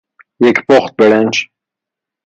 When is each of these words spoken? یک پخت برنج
یک 0.45 0.57
پخت 0.69 0.91
برنج 0.97 1.49